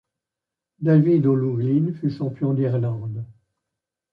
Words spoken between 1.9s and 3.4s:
fut champion d'Irlande.